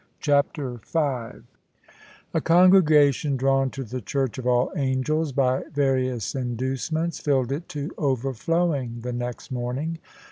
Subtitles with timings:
[0.19, 0.97] CHAPTER V
[2.33, 7.91] A congregation drawn to the Church of All Angels, by various inducements, filled it to
[7.99, 9.99] overflowing the next morning.